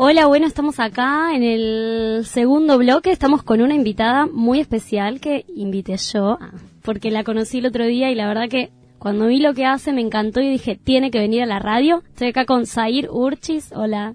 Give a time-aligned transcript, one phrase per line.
[0.00, 3.10] Hola, bueno, estamos acá en el segundo bloque.
[3.10, 6.38] Estamos con una invitada muy especial que invité yo,
[6.82, 8.70] porque la conocí el otro día y la verdad que
[9.00, 12.04] cuando vi lo que hace me encantó y dije, tiene que venir a la radio.
[12.10, 13.72] Estoy acá con Zair Urchis.
[13.74, 14.14] Hola.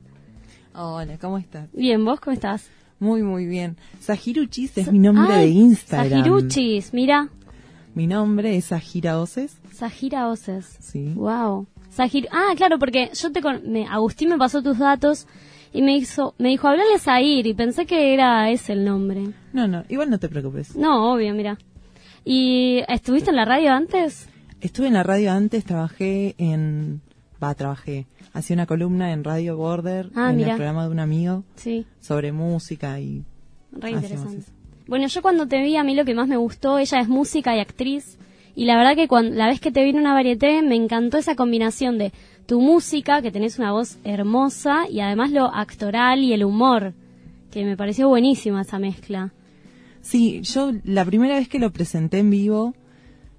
[0.73, 1.67] Hola, ¿cómo estás?
[1.73, 2.69] Bien, ¿vos cómo estás?
[3.01, 3.75] Muy, muy bien.
[4.01, 6.23] Zahiruchis es mi nombre de Instagram.
[6.23, 7.27] Zahiruchis, mira.
[7.93, 9.57] Mi nombre es Zahira Oces.
[9.73, 10.77] Zahira Oces.
[10.79, 11.11] Sí.
[11.13, 11.67] Wow.
[12.31, 15.27] ah, claro, porque yo te con me, Agustín me pasó tus datos
[15.73, 19.23] y me hizo me dijo, "Hablale a Zahir" y pensé que era ese el nombre.
[19.51, 20.75] No, no, igual no te preocupes.
[20.75, 21.57] No, obvio, mira.
[22.23, 24.29] ¿Y estuviste en la radio antes?
[24.61, 27.01] Estuve en la radio antes, trabajé en
[27.43, 31.43] va, trabajé hacía una columna en Radio Border, ah, en el programa de un amigo,
[31.55, 31.85] sí.
[32.01, 33.23] sobre música y...
[33.71, 34.45] Re interesante.
[34.87, 37.55] Bueno, yo cuando te vi, a mí lo que más me gustó, ella es música
[37.55, 38.17] y actriz,
[38.55, 41.17] y la verdad que cuando, la vez que te vi en una varieté, me encantó
[41.17, 42.11] esa combinación de
[42.45, 46.93] tu música, que tenés una voz hermosa, y además lo actoral y el humor,
[47.51, 49.33] que me pareció buenísima esa mezcla.
[50.01, 52.73] Sí, yo la primera vez que lo presenté en vivo,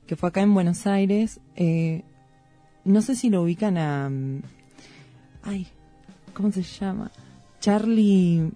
[0.07, 2.03] que fue acá en Buenos Aires, eh,
[2.85, 4.09] no sé si lo ubican a...
[4.09, 4.43] Mm,
[5.43, 5.67] ay,
[6.33, 7.11] ¿cómo se llama?
[7.61, 8.51] Charlie,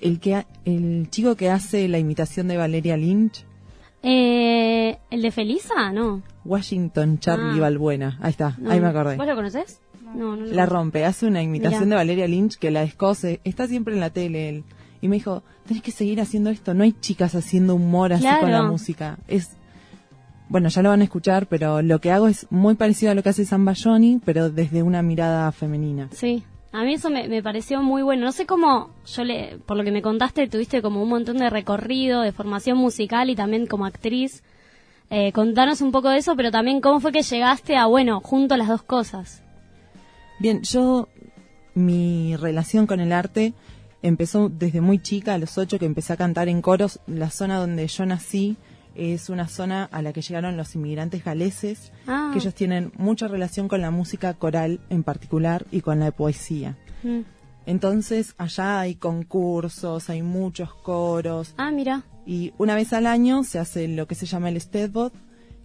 [0.00, 3.44] el que el chico que hace la imitación de Valeria Lynch.
[4.02, 5.92] Eh, ¿El de Felisa?
[5.92, 6.22] No.
[6.44, 8.18] Washington Charlie Valbuena.
[8.20, 8.26] Ah.
[8.26, 9.16] Ahí está, ahí me acordé.
[9.16, 9.80] ¿Vos lo conoces?
[10.14, 13.40] No, no La rompe, hace una imitación de Valeria Lynch que la descose.
[13.44, 14.64] Está siempre en la tele él.
[15.00, 16.74] Y me dijo, tenés que seguir haciendo esto.
[16.74, 19.18] No hay chicas haciendo humor así con la música.
[19.28, 19.58] Es
[20.48, 23.22] bueno, ya lo van a escuchar, pero lo que hago es muy parecido a lo
[23.22, 26.08] que hace Samba Johnny, pero desde una mirada femenina.
[26.12, 28.26] Sí, a mí eso me, pareció muy bueno.
[28.26, 31.50] No sé cómo, yo le, por lo que me contaste, tuviste como un montón de
[31.50, 34.42] recorrido, de formación musical y también como actriz.
[35.10, 38.54] Eh, contanos un poco de eso, pero también cómo fue que llegaste a, bueno, junto
[38.54, 39.42] a las dos cosas.
[40.38, 41.08] Bien, yo,
[41.74, 43.54] mi relación con el arte
[44.02, 47.00] empezó desde muy chica, a los ocho, que empecé a cantar en coros.
[47.06, 48.58] La zona donde yo nací
[48.98, 52.30] es una zona a la que llegaron los inmigrantes galeses, ah.
[52.32, 56.76] que ellos tienen mucha relación con la música coral en particular y con la poesía.
[57.02, 57.20] Mm.
[57.66, 61.54] Entonces allá hay concursos, hay muchos coros.
[61.56, 62.04] Ah, mira.
[62.26, 65.12] Y una vez al año se hace lo que se llama el Stedbot,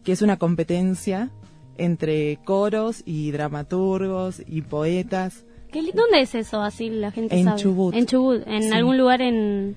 [0.03, 1.31] que es una competencia
[1.77, 5.45] entre coros y dramaturgos y poetas.
[5.73, 6.61] ¿Dónde es eso?
[6.61, 7.61] Así la gente en sabe.
[7.61, 7.95] Chubut.
[7.95, 9.75] En Chubut, en algún lugar en...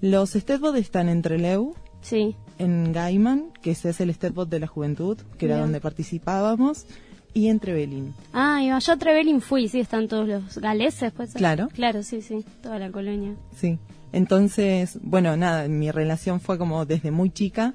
[0.00, 2.36] Los Stedbot están entre Leu Sí.
[2.58, 6.86] En Gaiman, que ese es el Stepbot de la Juventud, que era donde participábamos,
[7.34, 8.14] y en Trevelin.
[8.32, 11.32] Ah, yo a Trevelin fui, sí, están todos los galeses, pues.
[11.32, 11.68] Claro.
[11.72, 13.34] Claro, sí, sí, toda la colonia.
[13.56, 13.78] Sí.
[14.12, 17.74] Entonces, bueno, nada, mi relación fue como desde muy chica.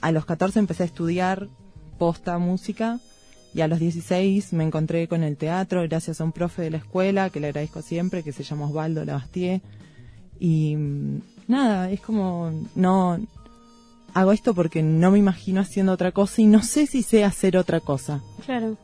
[0.00, 1.48] A los 14 empecé a estudiar
[1.98, 3.00] posta música
[3.54, 6.76] y a los 16 me encontré con el teatro gracias a un profe de la
[6.78, 9.60] escuela que le agradezco siempre, que se llama Osvaldo Labastie.
[10.38, 13.18] Y mm, nada, es como no
[14.14, 17.56] hago esto porque no me imagino haciendo otra cosa y no sé si sé hacer
[17.56, 18.22] otra cosa.
[18.46, 18.76] Claro.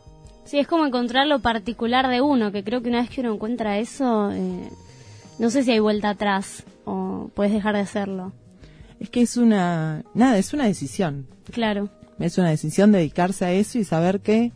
[0.45, 3.35] Sí, es como encontrar lo particular de uno, que creo que una vez que uno
[3.35, 4.69] encuentra eso, eh,
[5.39, 8.33] no sé si hay vuelta atrás o puedes dejar de hacerlo.
[8.99, 11.27] Es que es una, nada, es una decisión.
[11.53, 11.89] Claro.
[12.19, 14.53] Es una decisión dedicarse a eso y saber que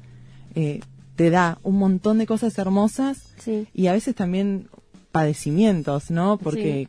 [0.54, 0.80] eh,
[1.14, 3.68] te da un montón de cosas hermosas sí.
[3.72, 4.68] y a veces también
[5.12, 6.38] padecimientos, ¿no?
[6.38, 6.88] Porque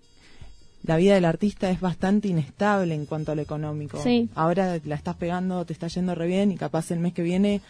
[0.85, 4.01] la vida del artista es bastante inestable en cuanto a lo económico.
[4.01, 4.29] Sí.
[4.35, 7.61] Ahora la estás pegando, te está yendo re bien y capaz el mes que viene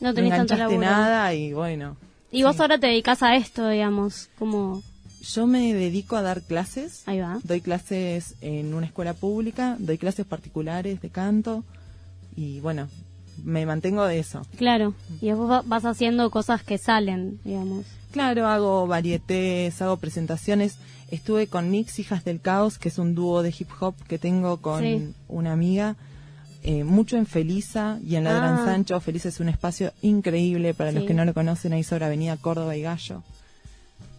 [0.00, 1.96] no tenés enganchaste nada y bueno.
[2.32, 4.82] Y vos ahora te dedicas a esto, digamos, como...
[5.20, 7.02] Yo me dedico a dar clases.
[7.06, 7.38] Ahí va.
[7.42, 11.64] Doy clases en una escuela pública, doy clases particulares de canto
[12.36, 12.88] y bueno,
[13.44, 14.42] me mantengo de eso.
[14.56, 17.86] Claro, y vos vas haciendo cosas que salen, digamos.
[18.10, 20.76] Claro, hago varietés, hago presentaciones.
[21.10, 24.58] Estuve con Nix, Hijas del Caos, que es un dúo de hip hop que tengo
[24.58, 25.96] con una amiga.
[26.62, 28.64] Eh, mucho en Felisa y en la Gran ah.
[28.64, 29.00] Sancho.
[29.00, 32.76] Felisa es un espacio increíble para los que no lo conocen ahí sobre Avenida Córdoba
[32.76, 33.22] y Gallo.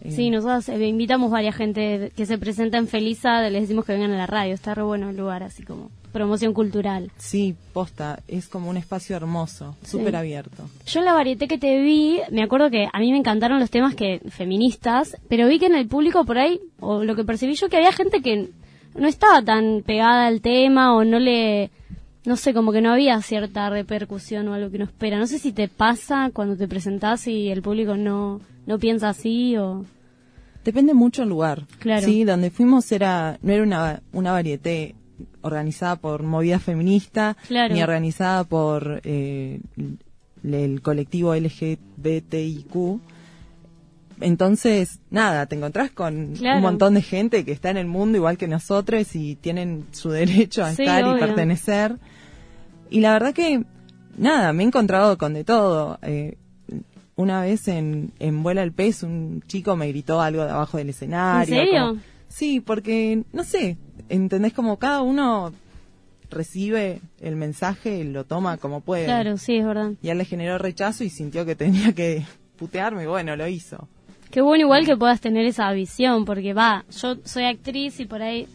[0.02, 3.92] Eh, sí, nosotros eh, invitamos varias gente que se presenta en Felisa, les decimos que
[3.92, 4.54] vengan a la radio.
[4.54, 7.10] Está re bueno el lugar, así como promoción cultural.
[7.16, 10.68] Sí, posta, es como un espacio hermoso, súper abierto.
[10.86, 13.70] Yo en la varieté que te vi, me acuerdo que a mí me encantaron los
[13.70, 17.54] temas que feministas, pero vi que en el público por ahí, o lo que percibí
[17.54, 18.50] yo, que había gente que
[18.94, 21.70] no estaba tan pegada al tema o no le,
[22.24, 25.18] no sé, como que no había cierta repercusión o algo que no espera.
[25.18, 29.56] No sé si te pasa cuando te presentás y el público no, no piensa así
[29.56, 29.84] o...
[30.64, 31.62] Depende mucho el lugar.
[31.80, 32.06] Claro.
[32.06, 34.94] Sí, donde fuimos era, no era una, una varieté
[35.40, 39.60] organizada por movida feminista, ni organizada por eh,
[40.44, 43.00] el colectivo LGBTIQ.
[44.20, 46.58] Entonces, nada, te encontrás con Claro.
[46.58, 50.10] un montón de gente que está en el mundo igual que nosotros y tienen su
[50.10, 51.96] derecho a Sí, estar y pertenecer.
[52.92, 53.64] Y la verdad que,
[54.16, 55.98] nada, me he encontrado con de todo.
[56.02, 56.36] Eh,
[57.16, 60.90] una vez en, en Vuela el Pez un chico me gritó algo de abajo del
[60.90, 61.54] escenario.
[61.56, 61.80] ¿En serio?
[61.88, 63.76] como- sí, porque, no sé,
[64.08, 64.52] ¿entendés?
[64.52, 65.52] Como cada uno
[66.30, 69.04] recibe el mensaje y lo toma como puede.
[69.04, 69.92] Claro, sí, es verdad.
[70.02, 72.24] Y él le generó rechazo y sintió que tenía que
[72.56, 73.06] putearme.
[73.06, 73.88] Bueno, lo hizo.
[74.30, 78.22] Qué bueno igual que puedas tener esa visión, porque va, yo soy actriz y por
[78.22, 78.46] ahí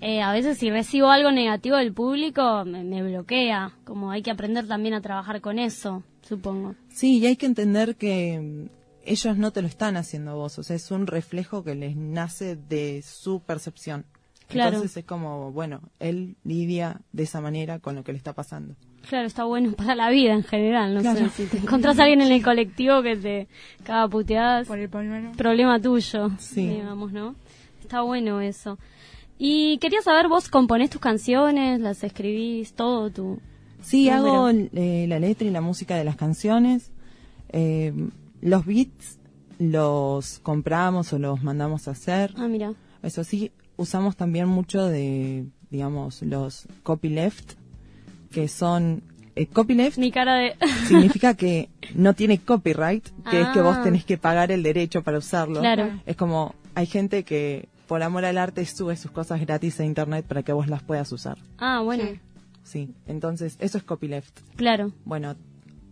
[0.00, 4.30] eh, a veces si recibo algo negativo del público me, me bloquea, como hay que
[4.30, 6.74] aprender también a trabajar con eso, supongo.
[6.88, 8.68] Sí, y hay que entender que mm,
[9.04, 12.56] ellos no te lo están haciendo vos, o sea, es un reflejo que les nace
[12.56, 14.04] de su percepción.
[14.48, 14.70] Claro.
[14.78, 18.74] Entonces es como, bueno, él lidia de esa manera con lo que le está pasando.
[19.08, 21.20] Claro, está bueno para la vida en general, no Claro.
[21.20, 23.48] sé, si te encontrás a alguien en el colectivo que te
[23.84, 26.66] caga puteadas, Por el problema tuyo, Sí.
[26.66, 27.36] digamos, ¿no?
[27.80, 28.76] Está bueno eso.
[29.42, 33.40] Y quería saber, vos componés tus canciones, las escribís, todo tu...
[33.80, 36.92] Sí, hago eh, la letra y la música de las canciones.
[37.48, 37.90] Eh,
[38.42, 39.18] los beats
[39.58, 42.34] los compramos o los mandamos a hacer.
[42.36, 42.74] Ah, mira.
[43.02, 47.52] Eso sí, usamos también mucho de, digamos, los copyleft,
[48.30, 49.02] que son...
[49.36, 50.54] Eh, copyleft Mi cara de...
[50.86, 53.82] significa que no tiene copyright, que es que vos Ah.
[53.82, 55.60] tenés que pagar el derecho para usarlo.
[55.60, 55.88] Claro.
[56.04, 60.24] Es como, hay gente que por amor al arte sube sus cosas gratis a internet
[60.24, 61.38] para que vos las puedas usar.
[61.58, 62.20] Ah, bueno, Sí.
[62.62, 64.38] Sí, entonces eso es copyleft.
[64.54, 64.92] claro.
[65.04, 65.34] Bueno,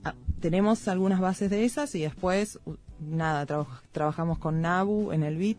[0.05, 2.61] a- tenemos algunas bases de esas y después,
[3.01, 5.57] nada, traba- trabajamos con Nabu en el beat,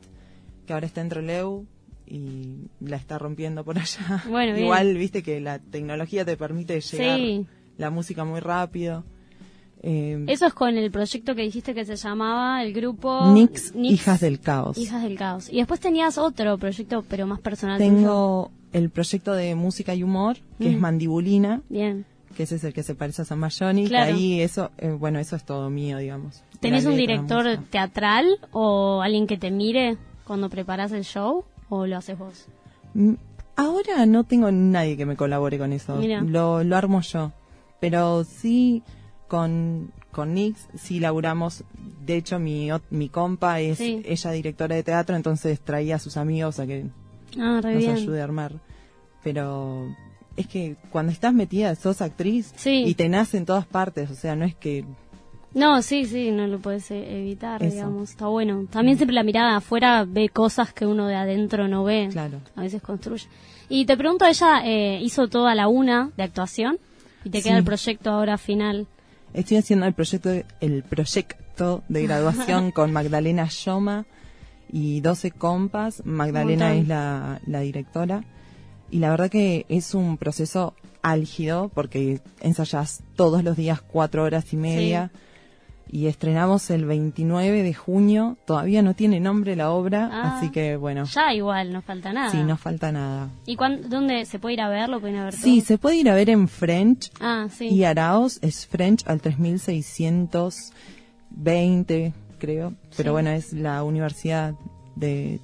[0.65, 1.65] que ahora está en Treleu
[2.07, 4.23] y la está rompiendo por allá.
[4.29, 4.63] Bueno, bien.
[4.65, 7.47] Igual, viste que la tecnología te permite llegar Sí.
[7.77, 9.03] la música muy rápido.
[9.81, 13.31] Eh, Eso es con el proyecto que dijiste que se llamaba el grupo...
[13.31, 14.77] Nix, Nix, Hijas del Caos.
[14.77, 15.49] Hijas del Caos.
[15.51, 17.77] Y después tenías otro proyecto, pero más personal.
[17.77, 17.89] tuyo.
[17.89, 20.79] Tengo el proyecto de música y humor, que es.
[20.79, 22.05] Mandibulina, Bien.
[22.35, 23.87] que ese es el que se parece a San Mayoni.
[23.87, 24.13] Claro.
[24.15, 26.43] Ahí eso, eh, bueno, eso es todo mío, digamos.
[26.59, 31.95] ¿Tenés un director teatral o alguien que te mire cuando preparas el show o lo
[31.97, 32.47] haces vos?
[32.93, 33.13] Mm,
[33.55, 35.95] Ahora no tengo nadie que me colabore con eso.
[35.97, 36.21] Mira.
[36.21, 37.33] Lo, lo armo yo.
[37.81, 38.83] Pero sí,
[39.29, 41.63] con, con Nix, sí laburamos.
[42.05, 44.01] De hecho, mi, mi compa es Sí.
[44.05, 46.87] ella directora de teatro, entonces traía a sus amigos a que
[47.37, 47.91] Ah, nos bien.
[47.95, 48.53] ayude a armar.
[49.23, 49.87] Pero
[50.35, 52.83] es que cuando estás metida, sos actriz Sí.
[52.85, 54.09] y te nace en todas partes.
[54.11, 54.83] O sea, no es que.
[55.53, 57.73] No, sí, sí, no lo puedes eh, evitar, Eso.
[57.75, 58.11] digamos.
[58.11, 58.65] Está bueno.
[58.69, 62.07] También siempre la mirada afuera ve cosas que uno de adentro no ve.
[62.11, 62.39] Claro.
[62.55, 63.27] A veces construye.
[63.67, 66.77] Y te pregunto, ella eh, hizo toda la una de actuación
[67.23, 68.87] y te queda el proyecto ahora final.
[69.33, 74.05] Estoy haciendo el proyecto, de- el proyecto de graduación con Magdalena Yoma
[74.71, 76.01] y 12 compas.
[76.05, 78.23] Magdalena es la, la directora.
[78.91, 84.51] Y la verdad que es un proceso álgido porque ensayas todos los días cuatro horas
[84.53, 85.11] y media.
[85.91, 88.37] Y estrenamos el 29 de junio.
[88.45, 90.37] Todavía no tiene nombre la obra, Ah.
[90.37, 91.05] así que bueno.
[91.05, 92.29] Ya igual, no falta nada.
[92.29, 93.29] Sí, no falta nada.
[93.47, 94.99] ¿Y cuán- dónde se puede ir a verlo?
[94.99, 95.65] ¿Pueden ir a ver Sí, todo?
[95.67, 97.09] se puede ir a ver en French.
[97.19, 97.69] Ah, sí.
[97.69, 102.73] Y Araos es French al 3620, creo.
[102.95, 103.13] Pero Sí.
[103.13, 104.53] bueno, es la Universidad
[104.95, 105.39] de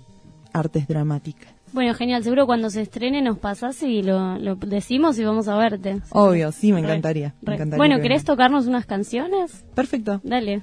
[0.53, 1.54] Artes Dramáticas.
[1.75, 2.23] Bueno, genial.
[2.23, 6.01] Seguro cuando se estrene nos pasás y lo, lo decimos y vamos a verte.
[6.11, 7.35] Obvio, sí, me Re, encantaría.
[7.41, 7.55] me re.
[7.55, 9.65] encantaría Bueno, que ¿querés tocarnos unas canciones?
[9.75, 10.21] Perfecto.
[10.23, 10.61] Dale.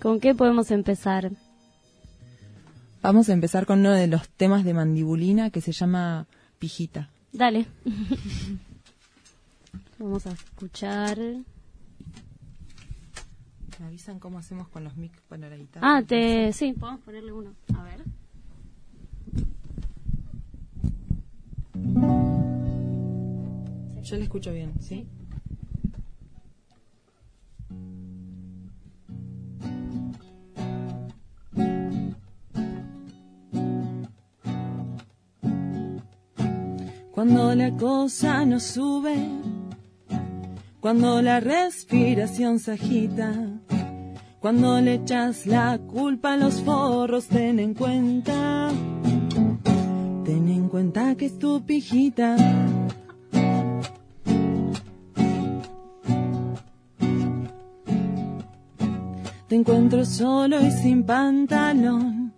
[0.00, 1.30] ¿Con qué podemos empezar?
[3.02, 6.26] Vamos a empezar con uno de los temas de Mandibulina que se llama
[6.58, 7.10] Pijita.
[7.32, 7.66] Dale.
[9.98, 11.18] Vamos a escuchar.
[13.80, 15.96] ¿Me avisan cómo hacemos con los mic para la guitarra?
[15.98, 16.54] Ah, te.
[16.54, 17.52] Sí, podemos ponerle uno.
[17.76, 18.00] A ver.
[24.02, 25.06] Yo le escucho bien, ¿sí?
[37.12, 39.14] Cuando la cosa no sube,
[40.80, 43.32] cuando la respiración se agita,
[44.40, 48.70] cuando le echas la culpa a los forros, ten en cuenta,
[50.24, 52.36] ten en cuenta que es tu pijita.
[59.48, 62.32] Te encuentro solo y sin pantalón,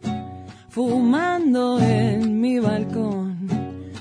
[0.69, 3.35] fumando en mi balcón.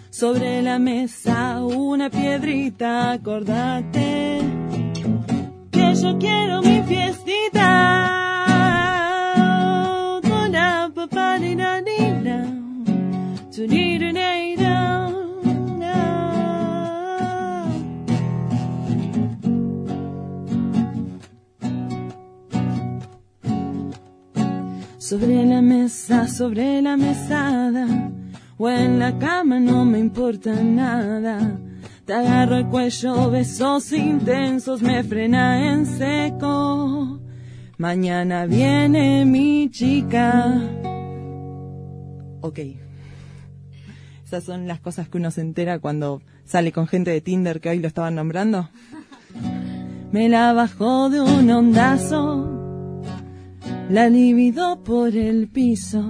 [0.09, 4.39] Sobre la mesa una piedrita, acordate
[5.71, 8.03] que yo quiero mi fiestita.
[13.55, 13.67] Sobre
[25.45, 27.85] la mesa, sobre la mesada,
[28.57, 31.59] o en la cama no me importa nada.
[32.05, 37.19] Te agarro el cuello, besos intensos, me frena en seco.
[37.77, 40.59] Mañana viene mi chica.
[42.41, 42.82] Ok.
[44.41, 47.79] Son las cosas que uno se entera cuando sale con gente de Tinder que hoy
[47.79, 48.69] lo estaban nombrando.
[50.11, 52.49] Me la bajó de un ondazo
[53.89, 56.01] la libido por el piso.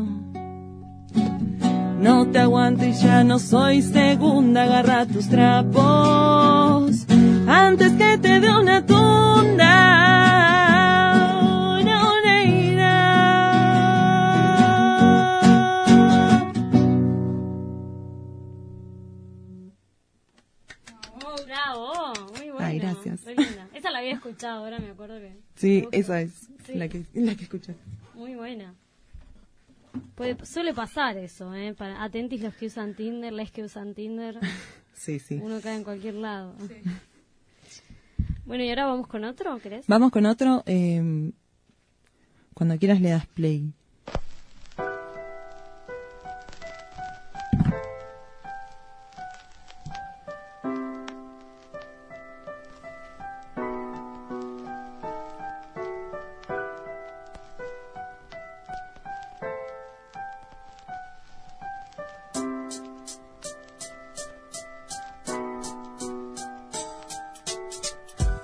[2.00, 7.06] No te aguanto y ya no soy segunda, agarra tus trapos
[7.48, 10.63] antes que te dé una tunda.
[21.26, 22.68] Oh, bravo, muy buena.
[22.68, 23.22] Ay, gracias.
[23.74, 25.38] Esa la había escuchado, ahora me acuerdo que.
[25.56, 27.76] Sí, esa es la que la que escuché.
[28.14, 28.74] Muy buena.
[30.16, 31.74] Puede, suele pasar eso, ¿eh?
[31.74, 34.40] Para, atentis los que usan Tinder, les que usan Tinder.
[34.94, 35.40] sí, sí.
[35.42, 36.56] Uno cae en cualquier lado.
[38.46, 39.86] Bueno, y ahora vamos con otro, ¿crees?
[39.88, 40.64] Vamos con otro.
[40.66, 41.32] Eh,
[42.54, 43.74] cuando quieras le das play.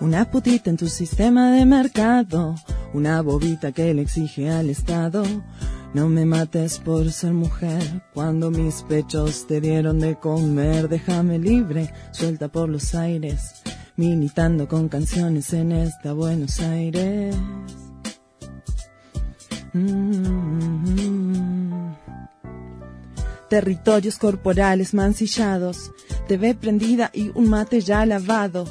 [0.10, 2.56] Una putita en tu sistema de mercado,
[2.96, 5.22] una bobita que le exige al Estado.
[5.94, 11.94] No me mates por ser mujer, cuando mis pechos te dieron de comer, déjame libre,
[12.12, 13.62] suelta por los aires,
[13.98, 17.36] militando con canciones en esta Buenos Aires.
[19.76, 21.20] Mm-hmm.
[23.48, 25.92] Territorios corporales mancillados,
[26.28, 28.66] te ve prendida y un mate ya lavado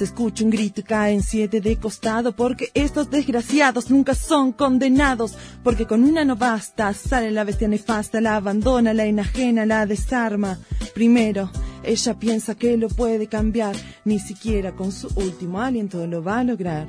[0.00, 5.36] se escucha un grito y caen siete de costado porque estos desgraciados nunca son condenados
[5.62, 10.58] porque con una no basta, sale la bestia nefasta, la abandona, la enajena, la desarma.
[10.94, 11.50] Primero,
[11.82, 13.76] ella piensa que lo puede cambiar,
[14.06, 16.88] ni siquiera con su último aliento lo va a lograr.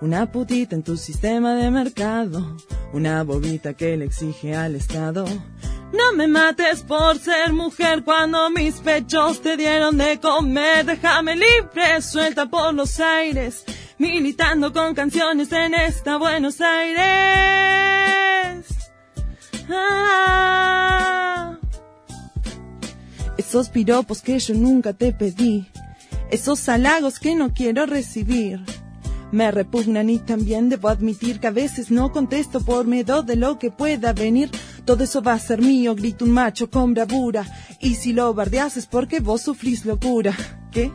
[0.00, 2.56] Una putita en tu sistema de mercado,
[2.92, 5.24] una bobita que le exige al Estado
[5.92, 10.84] no me mates por ser mujer cuando mis pechos te dieron de comer.
[10.84, 13.64] Déjame libre, suelta por los aires,
[13.98, 17.08] militando con canciones en esta Buenos Aires.
[19.70, 21.56] Ah.
[23.36, 25.66] Esos piropos que yo nunca te pedí,
[26.30, 28.60] esos halagos que no quiero recibir.
[29.30, 33.58] Me repugnan y también debo admitir que a veces no contesto por miedo de lo
[33.58, 34.50] que pueda venir.
[34.88, 37.44] Todo eso va a ser mío, grita un macho con bravura.
[37.78, 40.34] Y si lo bardeas es porque vos sufrís locura.
[40.72, 40.90] ¿Qué?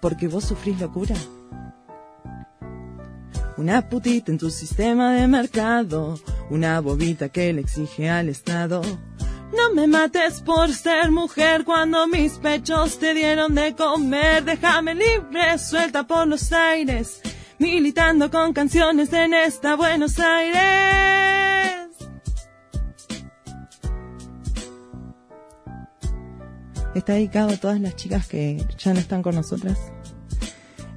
[0.00, 1.14] ¿Porque vos sufrís locura?
[3.56, 6.18] Una putita en tu sistema de mercado,
[6.50, 8.82] una bobita que le exige al Estado.
[9.56, 14.42] No me mates por ser mujer cuando mis pechos te dieron de comer.
[14.44, 17.20] Déjame libre, suelta por los aires,
[17.60, 21.41] militando con canciones en esta Buenos Aires.
[26.98, 29.78] Está dedicado a todas las chicas que ya no están con nosotras.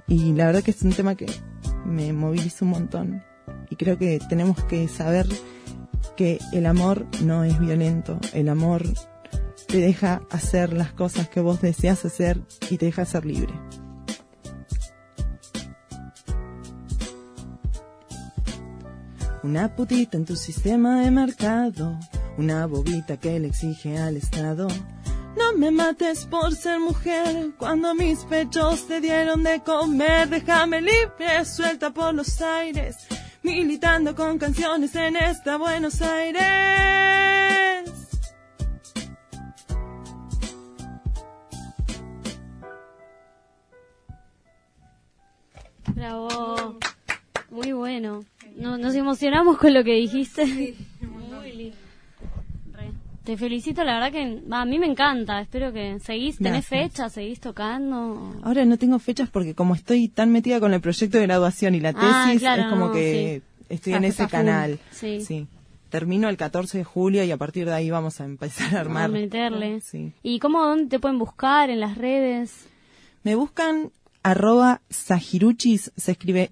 [0.08, 1.26] Y la verdad que es un tema que
[1.86, 3.24] me moviliza un montón.
[3.70, 5.28] Y creo que tenemos que saber
[6.16, 8.20] que el amor no es violento.
[8.34, 8.84] El amor
[9.68, 13.54] te deja hacer las cosas que vos deseas hacer y te deja ser libre.
[19.44, 22.00] Una putita en tu sistema de mercado,
[22.38, 24.68] una bobita que le exige al Estado
[25.36, 31.46] no me mates por ser mujer, cuando mis pechos te dieron de comer, déjame libre,
[31.46, 32.98] suelta por los aires,
[33.44, 36.44] militando con canciones en esta Buenos Aires.
[45.94, 46.78] Bravo,
[47.50, 48.26] muy bueno.
[48.58, 50.76] nos emocionamos con lo que dijiste.
[53.26, 55.42] Te felicito, la verdad que a mí me encanta.
[55.42, 58.36] Espero que seguís, tenés fechas, seguís tocando.
[58.44, 61.80] Ahora no tengo fechas porque como estoy tan metida con el proyecto de graduación y
[61.80, 64.80] la ah, tesis, es como que estoy en ese canal.
[64.92, 65.48] Sí.
[65.90, 69.06] termino el 14 de julio y a partir de ahí vamos a empezar a armar.
[69.06, 69.82] A meterle.
[69.82, 70.14] Sí.
[70.22, 71.72] ¿Y cómo, dónde te pueden buscar?
[71.72, 72.68] ¿En las redes?
[73.24, 73.92] Me buscan
[74.22, 76.52] arroba Sajiruchis, se escribe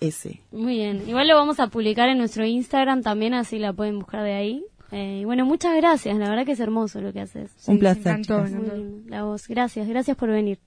[0.00, 0.40] Z-A-H-I-R-U-C-H-I-S.
[0.52, 1.08] Muy bien.
[1.08, 4.64] Igual lo vamos a publicar en nuestro Instagram también, así la pueden buscar de ahí.
[4.92, 6.16] Eh, y bueno, muchas gracias.
[6.18, 7.50] La verdad que es hermoso lo que haces.
[7.66, 8.06] Un placer.
[8.06, 8.76] encantó, encantó.
[9.08, 9.48] la voz.
[9.48, 10.58] Gracias, gracias por venir.